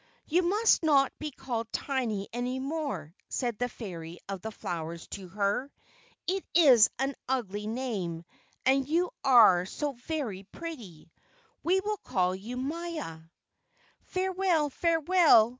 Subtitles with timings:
[0.25, 5.27] "You must not be called Tiny any more," said the Fairy of the flowers to
[5.27, 5.71] her.
[6.25, 8.25] "It is an ugly name,
[8.65, 11.11] and you are so very pretty.
[11.61, 13.19] We will call you Maia."
[14.05, 14.71] "Farewell!
[14.71, 15.49] Farewell!"